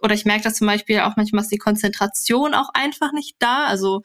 oder 0.02 0.14
ich 0.14 0.24
merke 0.24 0.42
das 0.42 0.54
zum 0.54 0.66
Beispiel 0.66 1.00
auch 1.00 1.16
manchmal 1.16 1.42
ist 1.42 1.52
die 1.52 1.58
Konzentration 1.58 2.54
auch 2.54 2.68
einfach 2.74 3.12
nicht 3.12 3.36
da. 3.38 3.66
Also 3.66 4.02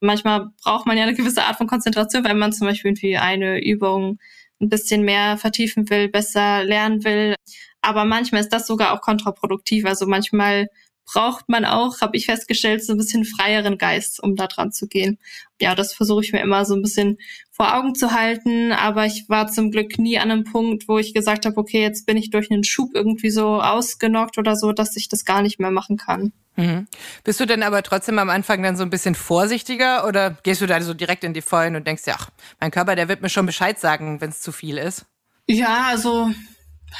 manchmal 0.00 0.50
braucht 0.62 0.86
man 0.86 0.96
ja 0.96 1.04
eine 1.04 1.14
gewisse 1.14 1.44
Art 1.44 1.56
von 1.56 1.66
Konzentration, 1.66 2.24
wenn 2.24 2.38
man 2.38 2.52
zum 2.52 2.66
Beispiel 2.66 2.90
irgendwie 2.90 3.16
eine 3.16 3.64
Übung 3.64 4.18
ein 4.62 4.68
bisschen 4.68 5.02
mehr 5.02 5.36
vertiefen 5.36 5.90
will, 5.90 6.08
besser 6.08 6.64
lernen 6.64 7.04
will. 7.04 7.34
Aber 7.82 8.04
manchmal 8.04 8.40
ist 8.40 8.52
das 8.52 8.66
sogar 8.66 8.92
auch 8.92 9.00
kontraproduktiv. 9.00 9.84
Also 9.84 10.06
manchmal 10.06 10.68
braucht 11.04 11.48
man 11.48 11.64
auch, 11.64 12.00
habe 12.00 12.16
ich 12.16 12.26
festgestellt, 12.26 12.84
so 12.84 12.92
ein 12.92 12.98
bisschen 12.98 13.24
freieren 13.24 13.78
Geist, 13.78 14.22
um 14.22 14.36
da 14.36 14.46
dran 14.46 14.72
zu 14.72 14.86
gehen. 14.86 15.18
Ja, 15.60 15.74
das 15.74 15.92
versuche 15.94 16.24
ich 16.24 16.32
mir 16.32 16.40
immer 16.40 16.64
so 16.64 16.74
ein 16.74 16.82
bisschen 16.82 17.18
vor 17.50 17.74
Augen 17.76 17.94
zu 17.94 18.12
halten. 18.12 18.72
Aber 18.72 19.06
ich 19.06 19.26
war 19.28 19.48
zum 19.48 19.70
Glück 19.70 19.98
nie 19.98 20.18
an 20.18 20.30
einem 20.30 20.44
Punkt, 20.44 20.88
wo 20.88 20.98
ich 20.98 21.14
gesagt 21.14 21.46
habe, 21.46 21.56
okay, 21.56 21.82
jetzt 21.82 22.06
bin 22.06 22.16
ich 22.16 22.30
durch 22.30 22.50
einen 22.50 22.64
Schub 22.64 22.90
irgendwie 22.94 23.30
so 23.30 23.60
ausgenockt 23.60 24.38
oder 24.38 24.56
so, 24.56 24.72
dass 24.72 24.96
ich 24.96 25.08
das 25.08 25.24
gar 25.24 25.42
nicht 25.42 25.60
mehr 25.60 25.70
machen 25.70 25.96
kann. 25.96 26.32
Mhm. 26.56 26.86
Bist 27.24 27.40
du 27.40 27.46
denn 27.46 27.62
aber 27.62 27.82
trotzdem 27.82 28.18
am 28.18 28.30
Anfang 28.30 28.62
dann 28.62 28.76
so 28.76 28.82
ein 28.82 28.90
bisschen 28.90 29.14
vorsichtiger 29.14 30.06
oder 30.06 30.36
gehst 30.42 30.60
du 30.60 30.66
da 30.66 30.80
so 30.82 30.94
direkt 30.94 31.24
in 31.24 31.32
die 31.32 31.40
Vollen 31.40 31.76
und 31.76 31.86
denkst, 31.86 32.02
ja, 32.06 32.16
mein 32.60 32.70
Körper, 32.70 32.94
der 32.94 33.08
wird 33.08 33.22
mir 33.22 33.30
schon 33.30 33.46
Bescheid 33.46 33.78
sagen, 33.78 34.20
wenn 34.20 34.30
es 34.30 34.40
zu 34.40 34.52
viel 34.52 34.76
ist? 34.76 35.06
Ja, 35.46 35.86
also 35.88 36.30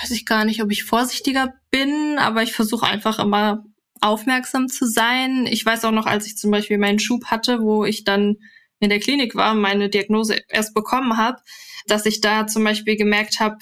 weiß 0.00 0.10
ich 0.10 0.24
gar 0.24 0.44
nicht, 0.44 0.62
ob 0.62 0.70
ich 0.70 0.84
vorsichtiger 0.84 1.52
bin, 1.70 2.18
aber 2.18 2.42
ich 2.42 2.54
versuche 2.54 2.86
einfach 2.86 3.18
immer 3.18 3.62
aufmerksam 4.02 4.68
zu 4.68 4.86
sein. 4.86 5.46
Ich 5.46 5.64
weiß 5.64 5.84
auch 5.84 5.92
noch, 5.92 6.06
als 6.06 6.26
ich 6.26 6.36
zum 6.36 6.50
Beispiel 6.50 6.78
meinen 6.78 6.98
Schub 6.98 7.26
hatte, 7.26 7.62
wo 7.62 7.84
ich 7.84 8.04
dann 8.04 8.36
in 8.80 8.90
der 8.90 9.00
Klinik 9.00 9.34
war, 9.34 9.54
meine 9.54 9.88
Diagnose 9.88 10.40
erst 10.48 10.74
bekommen 10.74 11.16
habe, 11.16 11.38
dass 11.86 12.04
ich 12.06 12.20
da 12.20 12.46
zum 12.46 12.64
Beispiel 12.64 12.96
gemerkt 12.96 13.38
habe, 13.40 13.58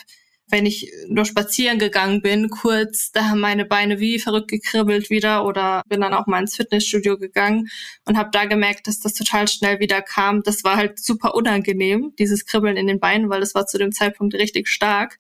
wenn 0.51 0.67
ich 0.67 0.91
nur 1.09 1.25
spazieren 1.25 1.79
gegangen 1.79 2.23
bin, 2.23 2.49
kurz, 2.51 3.13
da 3.13 3.27
haben 3.27 3.41
meine 3.41 3.65
Beine 3.65 4.01
wie 4.01 4.19
verrückt 4.19 4.49
gekribbelt 4.49 5.11
wieder 5.11 5.45
oder 5.45 5.83
bin 5.89 6.01
dann 6.01 6.15
auch 6.15 6.27
mal 6.27 6.41
ins 6.41 6.57
Fitnessstudio 6.57 7.19
gegangen 7.19 7.69
und 8.05 8.17
habe 8.17 8.31
da 8.33 8.47
gemerkt, 8.47 8.87
dass 8.87 8.99
das 8.99 9.15
total 9.15 9.47
schnell 9.49 9.79
wieder 9.79 10.03
kam. 10.03 10.43
Das 10.43 10.65
war 10.65 10.77
halt 10.77 10.99
super 10.99 11.35
unangenehm, 11.35 12.15
dieses 12.19 12.47
Kribbeln 12.47 12.77
in 12.77 12.87
den 12.87 12.99
Beinen, 13.01 13.31
weil 13.31 13.41
das 13.41 13.55
war 13.55 13.67
zu 13.67 13.79
dem 13.79 13.93
Zeitpunkt 13.93 14.35
richtig 14.35 14.69
stark, 14.69 15.19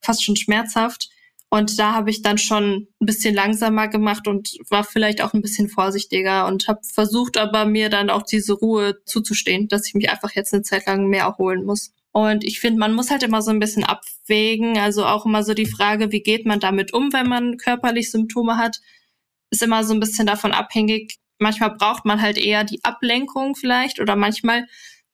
fast 0.00 0.24
schon 0.24 0.36
schmerzhaft. 0.36 1.10
Und 1.52 1.80
da 1.80 1.94
habe 1.94 2.10
ich 2.10 2.22
dann 2.22 2.38
schon 2.38 2.86
ein 3.00 3.06
bisschen 3.06 3.34
langsamer 3.34 3.88
gemacht 3.88 4.28
und 4.28 4.56
war 4.70 4.84
vielleicht 4.84 5.20
auch 5.20 5.34
ein 5.34 5.42
bisschen 5.42 5.68
vorsichtiger 5.68 6.46
und 6.46 6.68
habe 6.68 6.80
versucht 6.84 7.36
aber 7.36 7.64
mir 7.64 7.88
dann 7.88 8.08
auch 8.08 8.22
diese 8.22 8.52
Ruhe 8.52 9.02
zuzustehen, 9.04 9.66
dass 9.66 9.86
ich 9.88 9.94
mich 9.94 10.10
einfach 10.10 10.30
jetzt 10.30 10.54
eine 10.54 10.62
Zeit 10.62 10.86
lang 10.86 11.08
mehr 11.08 11.24
erholen 11.24 11.64
muss. 11.64 11.92
Und 12.12 12.44
ich 12.44 12.60
finde, 12.60 12.78
man 12.78 12.92
muss 12.92 13.10
halt 13.10 13.24
immer 13.24 13.42
so 13.42 13.50
ein 13.50 13.58
bisschen 13.58 13.82
abwägen. 13.82 14.78
Also 14.78 15.04
auch 15.04 15.26
immer 15.26 15.42
so 15.42 15.52
die 15.52 15.66
Frage, 15.66 16.12
wie 16.12 16.22
geht 16.22 16.46
man 16.46 16.60
damit 16.60 16.92
um, 16.92 17.12
wenn 17.12 17.28
man 17.28 17.56
körperlich 17.56 18.12
Symptome 18.12 18.56
hat, 18.56 18.78
ist 19.50 19.62
immer 19.62 19.82
so 19.82 19.92
ein 19.92 20.00
bisschen 20.00 20.26
davon 20.26 20.52
abhängig. 20.52 21.18
Manchmal 21.38 21.74
braucht 21.76 22.04
man 22.04 22.22
halt 22.22 22.38
eher 22.38 22.62
die 22.62 22.84
Ablenkung 22.84 23.56
vielleicht 23.56 24.00
oder 24.00 24.14
manchmal 24.14 24.66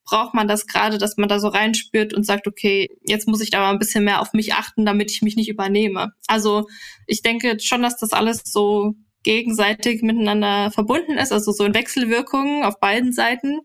braucht 0.06 0.34
man 0.34 0.48
das 0.48 0.66
gerade, 0.66 0.98
dass 0.98 1.16
man 1.16 1.28
da 1.28 1.38
so 1.38 1.48
reinspürt 1.48 2.14
und 2.14 2.24
sagt, 2.24 2.46
okay, 2.46 2.88
jetzt 3.06 3.28
muss 3.28 3.40
ich 3.40 3.50
da 3.50 3.60
mal 3.60 3.70
ein 3.70 3.78
bisschen 3.78 4.04
mehr 4.04 4.20
auf 4.20 4.32
mich 4.32 4.54
achten, 4.54 4.86
damit 4.86 5.10
ich 5.10 5.22
mich 5.22 5.36
nicht 5.36 5.48
übernehme. 5.48 6.12
Also 6.26 6.66
ich 7.06 7.22
denke 7.22 7.58
schon, 7.60 7.82
dass 7.82 7.98
das 7.98 8.12
alles 8.12 8.42
so 8.44 8.94
gegenseitig 9.22 10.02
miteinander 10.02 10.70
verbunden 10.70 11.18
ist, 11.18 11.32
also 11.32 11.50
so 11.52 11.64
in 11.64 11.74
Wechselwirkungen 11.74 12.62
auf 12.62 12.78
beiden 12.78 13.12
Seiten 13.12 13.60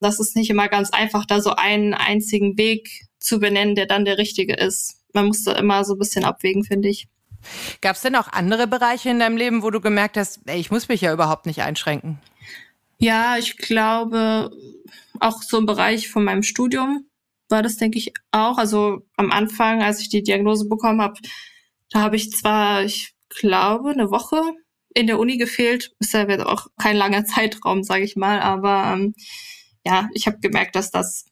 das 0.00 0.18
ist 0.18 0.34
nicht 0.34 0.50
immer 0.50 0.68
ganz 0.68 0.90
einfach, 0.90 1.26
da 1.26 1.40
so 1.40 1.54
einen 1.54 1.94
einzigen 1.94 2.56
Weg 2.58 3.06
zu 3.18 3.38
benennen, 3.38 3.74
der 3.74 3.86
dann 3.86 4.04
der 4.04 4.18
richtige 4.18 4.54
ist. 4.54 4.96
Man 5.12 5.26
muss 5.26 5.44
da 5.44 5.52
immer 5.52 5.84
so 5.84 5.94
ein 5.94 5.98
bisschen 5.98 6.24
abwägen, 6.24 6.64
finde 6.64 6.88
ich. 6.88 7.06
Gab 7.80 7.96
es 7.96 8.02
denn 8.02 8.16
auch 8.16 8.28
andere 8.28 8.66
Bereiche 8.66 9.10
in 9.10 9.18
deinem 9.18 9.36
Leben, 9.36 9.62
wo 9.62 9.70
du 9.70 9.80
gemerkt 9.80 10.16
hast, 10.16 10.40
ey, 10.46 10.58
ich 10.58 10.70
muss 10.70 10.88
mich 10.88 11.02
ja 11.02 11.12
überhaupt 11.12 11.46
nicht 11.46 11.62
einschränken? 11.62 12.18
Ja, 13.00 13.38
ich 13.38 13.56
glaube, 13.56 14.50
auch 15.20 15.42
so 15.42 15.58
im 15.58 15.64
Bereich 15.66 16.08
von 16.10 16.22
meinem 16.22 16.42
Studium 16.42 17.06
war 17.48 17.62
das, 17.62 17.78
denke 17.78 17.98
ich, 17.98 18.12
auch. 18.30 18.58
Also 18.58 19.06
am 19.16 19.32
Anfang, 19.32 19.82
als 19.82 20.00
ich 20.00 20.10
die 20.10 20.22
Diagnose 20.22 20.68
bekommen 20.68 21.00
habe, 21.00 21.18
da 21.90 22.00
habe 22.00 22.16
ich 22.16 22.30
zwar, 22.30 22.84
ich 22.84 23.14
glaube, 23.30 23.90
eine 23.90 24.10
Woche 24.10 24.42
in 24.94 25.06
der 25.06 25.18
Uni 25.18 25.38
gefehlt. 25.38 25.92
Ist 25.98 26.12
ja 26.12 26.26
auch 26.46 26.66
kein 26.78 26.96
langer 26.96 27.24
Zeitraum, 27.26 27.82
sage 27.84 28.04
ich 28.04 28.16
mal, 28.16 28.40
aber 28.40 28.92
ähm, 28.94 29.14
ja, 29.84 30.08
ich 30.12 30.26
habe 30.26 30.38
gemerkt, 30.40 30.76
dass 30.76 30.90
das 30.90 31.24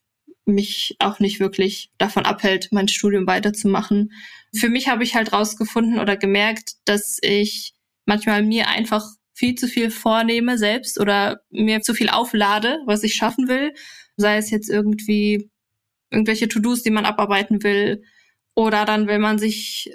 mich 0.47 0.97
auch 1.01 1.21
nicht 1.21 1.39
wirklich 1.39 1.91
davon 1.99 2.25
abhält, 2.25 2.69
mein 2.73 2.89
Studium 2.89 3.27
weiterzumachen. 3.27 4.13
Für 4.55 4.71
mich 4.71 4.89
habe 4.89 5.05
ich 5.05 5.15
halt 5.15 5.35
rausgefunden 5.35 5.99
oder 5.99 6.17
gemerkt, 6.17 6.77
dass 6.87 7.19
ich 7.21 7.75
manchmal 8.07 8.43
mir 8.43 8.69
einfach 8.69 9.05
viel 9.39 9.55
zu 9.55 9.69
viel 9.69 9.93
vornehme 9.93 10.59
selbst 10.59 10.99
oder 10.99 11.43
mir 11.51 11.81
zu 11.81 11.95
viel 11.95 12.09
auflade, 12.09 12.81
was 12.87 13.05
ich 13.05 13.15
schaffen 13.15 13.47
will. 13.47 13.73
Sei 14.17 14.37
es 14.37 14.51
jetzt 14.51 14.69
irgendwie 14.69 15.49
irgendwelche 16.11 16.49
To-Dos, 16.49 16.83
die 16.83 16.91
man 16.91 17.05
abarbeiten 17.05 17.63
will. 17.63 18.03
Oder 18.57 18.85
dann 18.85 19.07
will 19.07 19.21
man 19.21 19.39
sich 19.39 19.93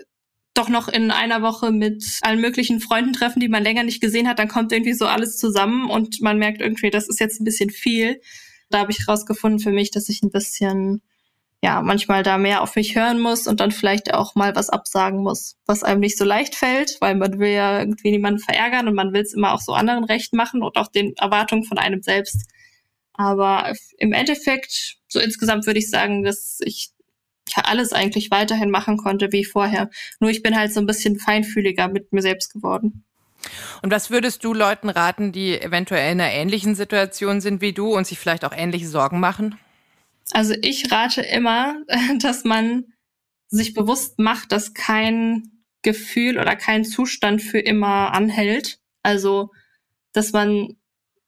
doch 0.54 0.70
noch 0.70 0.88
in 0.88 1.12
einer 1.12 1.42
Woche 1.42 1.72
mit 1.72 2.20
allen 2.22 2.40
möglichen 2.40 2.80
Freunden 2.80 3.12
treffen, 3.12 3.42
die 3.42 3.50
man 3.50 3.64
länger 3.64 3.84
nicht 3.84 4.02
gesehen 4.02 4.30
hat, 4.30 4.40
dann 4.40 4.48
kommt 4.48 4.72
irgendwie 4.72 4.94
so 4.94 5.08
alles 5.08 5.36
zusammen 5.36 5.90
und 5.90 6.22
man 6.22 6.38
merkt 6.38 6.62
irgendwie, 6.62 6.90
das 6.90 7.10
ist 7.10 7.20
jetzt 7.20 7.42
ein 7.42 7.44
bisschen 7.44 7.70
viel. 7.70 8.22
Da 8.70 8.80
habe 8.80 8.92
ich 8.92 9.08
rausgefunden 9.08 9.60
für 9.60 9.72
mich, 9.72 9.92
dass 9.92 10.08
ich 10.08 10.22
ein 10.22 10.30
bisschen, 10.30 11.02
ja, 11.63 11.82
manchmal 11.82 12.24
da 12.24 12.38
mehr 12.38 12.62
auf 12.62 12.75
mich 12.75 12.93
hören 12.93 13.22
muss 13.22 13.48
und 13.48 13.62
dann 13.62 13.72
vielleicht 13.72 14.13
auch 14.13 14.36
mal 14.36 14.53
was 14.53 14.70
absagen 14.70 15.24
muss, 15.24 15.55
was 15.65 15.82
einem 15.82 16.01
nicht 16.01 16.17
so 16.17 16.25
leicht 16.25 16.55
fällt, 16.55 16.98
weil 17.00 17.15
man 17.15 17.39
will 17.39 17.51
ja 17.51 17.79
irgendwie 17.79 18.12
niemanden 18.12 18.41
verärgern 18.41 18.89
und 18.89 18.96
man 18.96 19.13
will 19.13 19.22
es 19.22 19.34
immer 19.34 19.53
auch 19.53 19.62
so 19.62 19.72
anderen 19.72 20.03
recht 20.03 20.34
machen 20.34 20.62
und 20.62 20.75
auch 20.75 20.89
den 20.89 21.13
Erwartungen 21.15 21.63
von 21.63 21.77
einem 21.77 22.01
selbst. 22.01 22.50
Aber 23.13 23.72
im 23.98 24.12
Endeffekt, 24.12 24.98
so 25.08 25.22
insgesamt 25.22 25.65
würde 25.65 25.79
ich 25.79 25.89
sagen, 25.89 26.24
dass 26.24 26.60
ich 26.65 26.89
alles 27.55 27.93
eigentlich 27.93 28.29
weiterhin 28.29 28.70
machen 28.70 28.98
konnte 28.98 29.32
wie 29.32 29.46
vorher. 29.46 29.89
Nur 30.20 30.32
ich 30.32 30.43
bin 30.43 30.58
halt 30.58 30.74
so 30.74 30.82
ein 30.82 30.86
bisschen 30.86 31.17
feinfühliger 31.17 31.88
mit 31.88 32.12
mir 32.12 32.22
selbst 32.22 32.51
geworden. 32.51 33.05
Und 33.82 33.89
was 33.89 34.10
würdest 34.10 34.43
du 34.43 34.53
Leuten 34.53 34.89
raten, 34.89 35.32
die 35.32 35.62
eventuell 35.62 36.12
in 36.12 36.20
einer 36.20 36.34
ähnlichen 36.34 36.75
Situation 36.75 37.39
sind 37.39 37.62
wie 37.62 37.72
du 37.72 37.96
und 37.96 38.05
sich 38.05 38.20
vielleicht 38.20 38.43
auch 38.43 38.53
ähnliche 38.53 38.89
Sorgen 38.89 39.22
machen? 39.22 39.58
Also 40.34 40.56
ich 40.62 40.92
rate 40.92 41.22
immer, 41.22 41.78
dass 42.20 42.44
man 42.44 42.86
sich 43.48 43.74
bewusst 43.74 44.20
macht, 44.20 44.52
dass 44.52 44.74
kein 44.74 45.63
Gefühl 45.84 46.40
oder 46.40 46.56
kein 46.56 46.84
Zustand 46.84 47.42
für 47.42 47.60
immer 47.60 48.13
anhält. 48.13 48.80
Also, 49.04 49.52
dass 50.12 50.32
man 50.32 50.75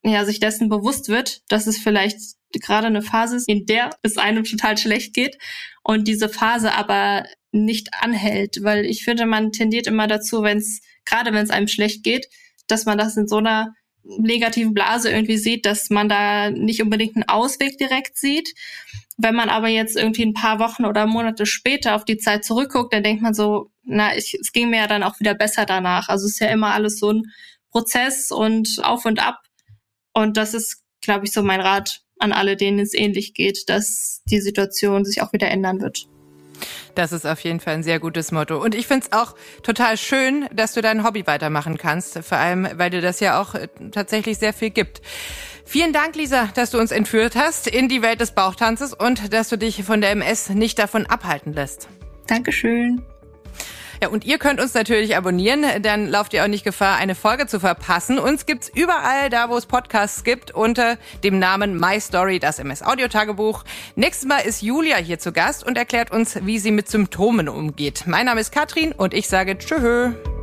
ja 0.02 0.24
sich 0.24 0.40
dessen 0.40 0.68
bewusst 0.68 1.08
wird, 1.08 1.42
dass 1.50 1.66
es 1.66 1.78
vielleicht 1.78 2.18
gerade 2.52 2.88
eine 2.88 3.02
Phase 3.02 3.36
ist, 3.36 3.48
in 3.48 3.66
der 3.66 3.90
es 4.02 4.18
einem 4.18 4.44
total 4.44 4.78
schlecht 4.78 5.14
geht 5.14 5.38
und 5.82 6.08
diese 6.08 6.28
Phase 6.28 6.72
aber 6.72 7.26
nicht 7.52 7.94
anhält, 7.94 8.62
weil 8.62 8.84
ich 8.84 9.04
finde, 9.04 9.26
man 9.26 9.52
tendiert 9.52 9.86
immer 9.86 10.06
dazu, 10.06 10.42
wenn 10.42 10.58
es 10.58 10.80
gerade 11.04 11.32
wenn 11.32 11.44
es 11.44 11.50
einem 11.50 11.68
schlecht 11.68 12.02
geht, 12.02 12.28
dass 12.66 12.86
man 12.86 12.98
das 12.98 13.16
in 13.16 13.28
so 13.28 13.36
einer 13.36 13.74
negativen 14.18 14.74
Blase 14.74 15.10
irgendwie 15.10 15.38
sieht, 15.38 15.66
dass 15.66 15.90
man 15.90 16.08
da 16.08 16.50
nicht 16.50 16.82
unbedingt 16.82 17.16
einen 17.16 17.28
Ausweg 17.28 17.78
direkt 17.78 18.16
sieht. 18.16 18.54
Wenn 19.16 19.34
man 19.34 19.48
aber 19.48 19.68
jetzt 19.68 19.96
irgendwie 19.96 20.24
ein 20.24 20.34
paar 20.34 20.58
Wochen 20.58 20.84
oder 20.84 21.06
Monate 21.06 21.46
später 21.46 21.94
auf 21.94 22.04
die 22.04 22.18
Zeit 22.18 22.44
zurückguckt, 22.44 22.92
dann 22.92 23.02
denkt 23.02 23.22
man 23.22 23.34
so, 23.34 23.70
na, 23.82 24.16
ich, 24.16 24.34
es 24.40 24.52
ging 24.52 24.70
mir 24.70 24.80
ja 24.80 24.86
dann 24.86 25.02
auch 25.02 25.18
wieder 25.20 25.34
besser 25.34 25.64
danach. 25.64 26.08
Also 26.08 26.26
es 26.26 26.34
ist 26.34 26.40
ja 26.40 26.48
immer 26.48 26.74
alles 26.74 26.98
so 26.98 27.12
ein 27.12 27.22
Prozess 27.70 28.30
und 28.30 28.80
auf 28.82 29.04
und 29.04 29.20
ab. 29.20 29.40
Und 30.12 30.36
das 30.36 30.54
ist, 30.54 30.82
glaube 31.00 31.26
ich, 31.26 31.32
so 31.32 31.42
mein 31.42 31.60
Rat 31.60 32.02
an 32.18 32.32
alle, 32.32 32.56
denen 32.56 32.78
es 32.78 32.94
ähnlich 32.94 33.34
geht, 33.34 33.68
dass 33.68 34.22
die 34.30 34.40
Situation 34.40 35.04
sich 35.04 35.22
auch 35.22 35.32
wieder 35.32 35.50
ändern 35.50 35.80
wird. 35.80 36.08
Das 36.94 37.12
ist 37.12 37.26
auf 37.26 37.40
jeden 37.40 37.60
Fall 37.60 37.74
ein 37.74 37.82
sehr 37.82 37.98
gutes 37.98 38.32
Motto. 38.32 38.62
Und 38.62 38.74
ich 38.74 38.86
finde 38.86 39.06
es 39.06 39.16
auch 39.16 39.34
total 39.62 39.96
schön, 39.96 40.46
dass 40.52 40.72
du 40.72 40.82
dein 40.82 41.04
Hobby 41.04 41.26
weitermachen 41.26 41.78
kannst. 41.78 42.18
Vor 42.18 42.38
allem, 42.38 42.68
weil 42.74 42.90
dir 42.90 43.00
das 43.00 43.20
ja 43.20 43.40
auch 43.40 43.54
äh, 43.54 43.68
tatsächlich 43.92 44.38
sehr 44.38 44.52
viel 44.52 44.70
gibt. 44.70 45.02
Vielen 45.64 45.92
Dank, 45.92 46.14
Lisa, 46.14 46.48
dass 46.54 46.70
du 46.70 46.78
uns 46.78 46.92
entführt 46.92 47.34
hast 47.34 47.66
in 47.66 47.88
die 47.88 48.00
Welt 48.00 48.20
des 48.20 48.30
Bauchtanzes 48.30 48.94
und 48.94 49.32
dass 49.32 49.48
du 49.48 49.58
dich 49.58 49.82
von 49.84 50.00
der 50.00 50.10
MS 50.10 50.50
nicht 50.50 50.78
davon 50.78 51.06
abhalten 51.06 51.52
lässt. 51.52 51.88
Dankeschön. 52.28 53.02
Ja, 54.02 54.08
und 54.08 54.24
ihr 54.24 54.38
könnt 54.38 54.60
uns 54.60 54.74
natürlich 54.74 55.16
abonnieren, 55.16 55.64
dann 55.82 56.06
lauft 56.06 56.34
ihr 56.34 56.44
auch 56.44 56.48
nicht 56.48 56.64
Gefahr, 56.64 56.96
eine 56.96 57.14
Folge 57.14 57.46
zu 57.46 57.60
verpassen. 57.60 58.18
Uns 58.18 58.44
gibt's 58.44 58.70
überall 58.74 59.30
da, 59.30 59.48
wo 59.48 59.56
es 59.56 59.66
Podcasts 59.66 60.22
gibt, 60.22 60.50
unter 60.50 60.98
dem 61.24 61.38
Namen 61.38 61.78
My 61.78 62.00
Story, 62.00 62.38
das 62.38 62.58
MS 62.58 62.82
Audiotagebuch. 62.82 63.64
Nächstes 63.94 64.28
Mal 64.28 64.40
ist 64.40 64.62
Julia 64.62 64.96
hier 64.96 65.18
zu 65.18 65.32
Gast 65.32 65.64
und 65.64 65.78
erklärt 65.78 66.10
uns, 66.10 66.38
wie 66.42 66.58
sie 66.58 66.72
mit 66.72 66.88
Symptomen 66.88 67.48
umgeht. 67.48 68.04
Mein 68.06 68.26
Name 68.26 68.40
ist 68.40 68.52
Katrin 68.52 68.92
und 68.92 69.14
ich 69.14 69.28
sage 69.28 69.56
Tschüss. 69.56 70.35